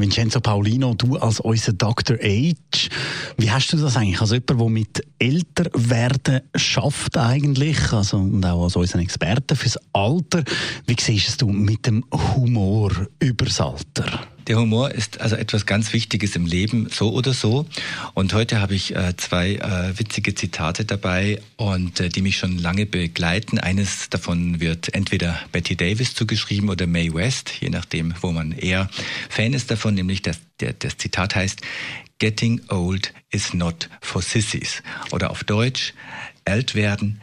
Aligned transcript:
Vincenzo 0.00 0.40
Paulino, 0.40 0.94
du 0.94 1.16
als 1.16 1.40
unser 1.40 1.72
Dr. 1.72 2.16
Age, 2.16 2.88
wie 3.36 3.50
hast 3.50 3.72
du 3.72 3.76
das 3.76 3.96
eigentlich 3.96 4.20
als 4.20 4.30
jemand, 4.30 4.50
der 4.50 4.68
mit 4.68 5.06
Älterwerden 5.18 6.40
schafft 6.54 7.16
eigentlich, 7.16 7.92
also 7.92 8.16
und 8.18 8.44
auch 8.44 8.64
als 8.64 8.76
unser 8.76 8.98
Experte 8.98 9.56
fürs 9.56 9.78
Alter, 9.92 10.42
wie 10.86 10.96
siehst 10.98 11.42
du 11.42 11.50
mit 11.50 11.86
dem 11.86 12.04
Humor 12.12 12.90
übers 13.18 13.60
Alter? 13.60 14.26
Der 14.50 14.58
Humor 14.58 14.90
ist 14.90 15.20
also 15.20 15.36
etwas 15.36 15.64
ganz 15.64 15.92
Wichtiges 15.92 16.34
im 16.34 16.44
Leben, 16.44 16.88
so 16.90 17.12
oder 17.12 17.32
so. 17.32 17.66
Und 18.14 18.34
heute 18.34 18.60
habe 18.60 18.74
ich 18.74 18.96
äh, 18.96 19.16
zwei 19.16 19.54
äh, 19.54 19.96
witzige 19.96 20.34
Zitate 20.34 20.84
dabei 20.84 21.40
und 21.54 22.00
äh, 22.00 22.08
die 22.08 22.20
mich 22.20 22.38
schon 22.38 22.58
lange 22.58 22.84
begleiten. 22.84 23.60
Eines 23.60 24.10
davon 24.10 24.58
wird 24.58 24.92
entweder 24.92 25.38
Betty 25.52 25.76
Davis 25.76 26.16
zugeschrieben 26.16 26.68
oder 26.68 26.88
Mae 26.88 27.14
West, 27.14 27.52
je 27.60 27.70
nachdem, 27.70 28.12
wo 28.22 28.32
man 28.32 28.50
eher 28.50 28.90
Fan 29.28 29.52
ist 29.52 29.70
davon, 29.70 29.94
nämlich 29.94 30.20
das, 30.20 30.40
das 30.58 30.96
Zitat 30.96 31.36
heißt, 31.36 31.60
Getting 32.18 32.60
old 32.70 33.14
is 33.30 33.54
not 33.54 33.88
for 34.00 34.20
sissies. 34.20 34.82
Oder 35.12 35.30
auf 35.30 35.44
Deutsch, 35.44 35.94
alt 36.44 36.74
werden 36.74 37.22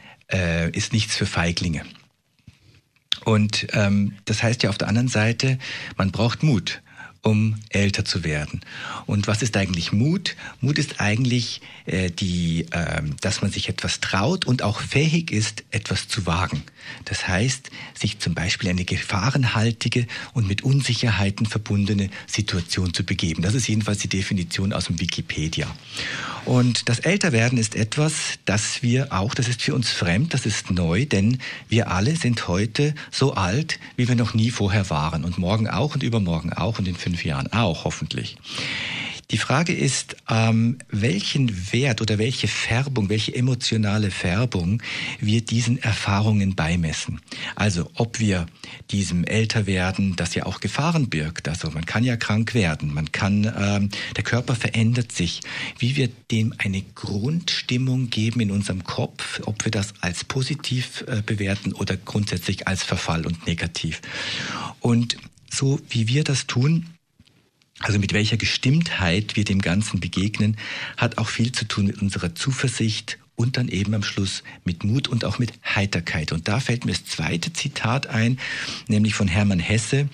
ist 0.72 0.94
nichts 0.94 1.16
für 1.16 1.26
Feiglinge. 1.26 1.84
Und 3.26 3.68
ähm, 3.74 4.14
das 4.26 4.44
heißt 4.44 4.64
ja 4.64 4.70
auf 4.70 4.78
der 4.78 4.88
anderen 4.88 5.08
Seite, 5.10 5.58
man 5.98 6.12
braucht 6.12 6.44
Mut 6.44 6.82
um 7.22 7.56
älter 7.70 8.06
zu 8.06 8.24
werden. 8.24 8.62
Und 9.06 9.28
was 9.28 9.42
ist 9.42 9.58
eigentlich 9.58 9.92
Mut? 9.92 10.36
Mut 10.62 10.78
ist 10.78 11.00
eigentlich 11.00 11.62
äh, 11.86 12.10
die, 12.10 12.66
äh, 12.72 13.02
dass 13.22 13.42
man 13.42 13.52
sich 13.52 13.70
etwas 13.70 14.00
traut 14.00 14.46
und 14.46 14.64
auch 14.64 14.80
fähig 14.82 15.32
ist, 15.32 15.64
etwas 15.72 16.08
zu 16.08 16.26
wagen. 16.26 16.64
Das 17.06 17.28
heißt, 17.28 17.70
sich 17.94 18.20
zum 18.20 18.34
Beispiel 18.34 18.70
eine 18.70 18.86
gefahrenhaltige 18.86 20.08
und 20.34 20.48
mit 20.48 20.64
Unsicherheiten 20.64 21.46
verbundene 21.46 22.10
Situation 22.28 22.94
zu 22.94 23.04
begeben. 23.04 23.42
Das 23.42 23.54
ist 23.54 23.68
jedenfalls 23.68 24.00
die 24.00 24.10
Definition 24.10 24.74
aus 24.74 24.86
dem 24.86 25.00
Wikipedia. 25.00 25.68
Und 26.46 26.88
das 26.88 27.00
Älterwerden 27.00 27.58
ist 27.58 27.76
etwas, 27.76 28.40
das 28.46 28.82
wir 28.82 29.12
auch, 29.12 29.34
das 29.34 29.50
ist 29.50 29.62
für 29.62 29.76
uns 29.76 29.90
fremd, 29.90 30.34
das 30.34 30.46
ist 30.46 30.72
neu, 30.72 31.06
denn 31.06 31.40
wir 31.68 31.92
alle 31.92 32.16
sind 32.16 32.48
heute 32.48 32.96
so 33.12 33.34
alt, 33.34 33.80
wie 33.98 34.08
wir 34.08 34.16
noch 34.16 34.34
nie 34.34 34.50
vorher 34.50 34.90
waren. 34.90 35.26
Und 35.26 35.38
morgen 35.38 35.68
auch 35.68 35.94
und 35.96 36.04
übermorgen 36.04 36.54
auch 36.54 36.80
und 36.80 36.88
in 36.88 36.96
fünf 37.08 37.24
Jahren 37.24 37.48
auch, 37.54 37.86
hoffentlich. 37.86 38.36
Die 39.32 39.38
Frage 39.38 39.74
ist, 39.74 40.18
ähm, 40.30 40.78
welchen 40.90 41.74
Wert 41.74 42.02
oder 42.02 42.18
welche 42.18 42.50
Färbung, 42.50 43.08
welche 43.08 43.34
emotionale 43.34 44.12
Färbung 44.12 44.82
wir 45.20 45.42
diesen 45.42 45.78
Erfahrungen 45.82 46.56
beimessen. 46.56 47.22
Also 47.56 47.90
ob 47.96 48.20
wir 48.20 48.46
diesem 48.92 49.24
Älterwerden, 49.24 50.18
das 50.18 50.36
ja 50.36 50.46
auch 50.46 50.60
Gefahren 50.60 51.10
birgt, 51.10 51.48
also 51.48 51.72
man 51.72 51.86
kann 51.86 52.04
ja 52.04 52.18
krank 52.18 52.54
werden, 52.54 52.94
man 52.94 53.12
kann, 53.14 53.54
ähm, 53.58 53.90
der 54.18 54.24
Körper 54.24 54.56
verändert 54.56 55.14
sich, 55.14 55.42
wie 55.80 55.96
wir 55.96 56.10
dem 56.30 56.54
eine 56.58 56.82
Grundstimmung 56.82 58.10
geben 58.10 58.42
in 58.42 58.52
unserem 58.52 58.84
Kopf, 58.84 59.42
ob 59.46 59.64
wir 59.64 59.72
das 59.72 59.94
als 60.02 60.26
positiv 60.26 61.06
äh, 61.08 61.22
bewerten 61.26 61.72
oder 61.72 61.96
grundsätzlich 61.96 62.68
als 62.68 62.84
Verfall 62.84 63.26
und 63.26 63.46
negativ. 63.48 64.02
Und 64.82 65.18
so 65.50 65.80
wie 65.90 66.08
wir 66.08 66.24
das 66.24 66.48
tun, 66.48 66.86
also 67.80 68.00
mit 68.00 68.14
welcher 68.14 68.38
Gestimmtheit 68.38 69.36
wir 69.36 69.44
dem 69.44 69.62
Ganzen 69.62 70.00
begegnen, 70.00 70.58
hat 70.98 71.18
auch 71.18 71.30
viel 71.30 71.52
zu 71.52 71.66
tun 71.66 71.86
mit 71.86 72.02
unserer 72.02 72.34
Zuversicht 72.36 73.20
und 73.38 73.56
dann 73.56 73.68
eben 73.68 73.94
am 73.94 74.02
Schluss 74.02 74.44
mit 74.66 74.84
Mut 74.84 75.08
und 75.08 75.24
auch 75.24 75.38
mit 75.38 75.54
Heiterkeit. 75.64 76.32
Und 76.32 76.48
da 76.48 76.60
fällt 76.60 76.86
mir 76.86 76.92
das 76.92 77.06
zweite 77.06 77.54
Zitat 77.54 78.08
ein, 78.08 78.40
nämlich 78.88 79.14
von 79.14 79.28
Hermann 79.28 79.60
Hesse, 79.60 80.10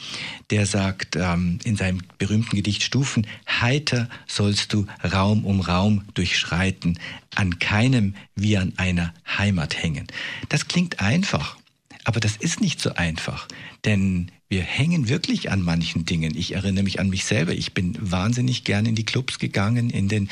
der 0.50 0.66
sagt 0.66 1.16
ähm, 1.16 1.57
in 1.63 1.78
seinem 1.78 2.01
berühmten 2.18 2.57
Gedicht 2.57 2.84
Stufen, 2.84 3.25
heiter 3.50 4.09
sollst 4.28 4.74
du 4.74 4.85
Raum 5.01 5.45
um 5.45 5.62
Raum 5.62 6.03
durchschreiten, 6.13 7.00
an 7.34 7.59
keinem 7.59 8.13
wie 8.35 8.57
an 8.57 8.74
einer 8.75 9.13
Heimat 9.25 9.81
hängen. 9.81 10.07
Das 10.50 10.68
klingt 10.68 11.00
einfach. 11.00 11.56
Aber 12.03 12.19
das 12.19 12.36
ist 12.36 12.62
nicht 12.62 12.81
so 12.81 12.94
einfach, 12.96 13.47
denn 13.86 14.31
wir 14.50 14.62
hängen 14.62 15.09
wirklich 15.09 15.50
an 15.50 15.64
manchen 15.64 16.06
Dingen. 16.06 16.38
Ich 16.38 16.53
erinnere 16.53 16.84
mich 16.84 17.00
an 17.00 17.09
mich 17.09 17.25
selber. 17.25 17.53
Ich 17.53 17.74
bin 17.74 17.97
wahnsinnig 18.00 18.64
gern 18.64 18.86
in 18.86 18.94
die 18.94 19.06
Clubs 19.06 19.40
gegangen, 19.40 19.90
in 19.90 20.09
den, 20.09 20.30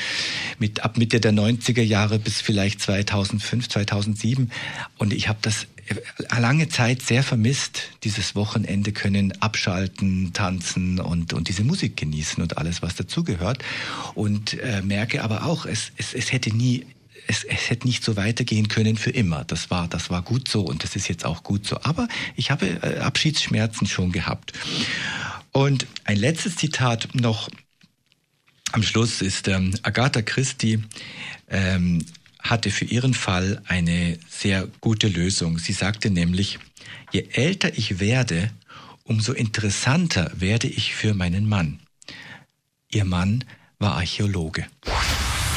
mit, 0.60 0.84
ab 0.84 0.96
Mitte 0.96 1.18
der 1.18 1.32
90er 1.32 1.82
Jahre 1.82 2.20
bis 2.20 2.40
vielleicht 2.40 2.80
2005, 2.80 3.68
2007. 3.68 4.52
Und 4.98 5.12
ich 5.12 5.26
habe 5.26 5.40
das 5.42 5.66
lange 6.38 6.68
Zeit 6.68 7.02
sehr 7.02 7.22
vermisst, 7.22 7.90
dieses 8.04 8.34
Wochenende 8.34 8.92
können 8.92 9.32
abschalten, 9.40 10.32
tanzen 10.32 11.00
und, 11.00 11.32
und 11.32 11.48
diese 11.48 11.64
Musik 11.64 11.96
genießen 11.96 12.42
und 12.42 12.58
alles, 12.58 12.82
was 12.82 12.94
dazugehört. 12.94 13.64
Und 14.14 14.54
äh, 14.60 14.82
merke 14.82 15.24
aber 15.24 15.44
auch, 15.44 15.66
es, 15.66 15.90
es, 15.96 16.14
es 16.14 16.32
hätte 16.32 16.54
nie 16.54 16.86
es, 17.26 17.44
es 17.44 17.70
hätte 17.70 17.86
nicht 17.86 18.04
so 18.04 18.16
weitergehen 18.16 18.68
können 18.68 18.96
für 18.96 19.10
immer. 19.10 19.44
Das 19.44 19.70
war, 19.70 19.88
das 19.88 20.10
war 20.10 20.22
gut 20.22 20.48
so 20.48 20.62
und 20.62 20.84
das 20.84 20.96
ist 20.96 21.08
jetzt 21.08 21.24
auch 21.24 21.42
gut 21.42 21.66
so. 21.66 21.78
Aber 21.82 22.08
ich 22.36 22.50
habe 22.50 22.66
äh, 22.82 22.98
Abschiedsschmerzen 22.98 23.86
schon 23.86 24.12
gehabt. 24.12 24.52
Und 25.52 25.86
ein 26.04 26.16
letztes 26.16 26.56
Zitat 26.56 27.14
noch 27.14 27.48
am 28.72 28.82
Schluss 28.82 29.20
ist 29.20 29.48
ähm, 29.48 29.74
Agatha 29.82 30.22
Christie 30.22 30.82
ähm, 31.48 32.04
hatte 32.40 32.70
für 32.70 32.86
ihren 32.86 33.14
Fall 33.14 33.62
eine 33.66 34.18
sehr 34.28 34.66
gute 34.80 35.08
Lösung. 35.08 35.58
Sie 35.58 35.72
sagte 35.72 36.10
nämlich, 36.10 36.58
je 37.12 37.28
älter 37.32 37.76
ich 37.76 38.00
werde, 38.00 38.50
umso 39.04 39.32
interessanter 39.32 40.32
werde 40.34 40.66
ich 40.66 40.94
für 40.94 41.14
meinen 41.14 41.48
Mann. 41.48 41.80
Ihr 42.90 43.04
Mann 43.04 43.44
war 43.78 43.94
Archäologe. 43.96 44.66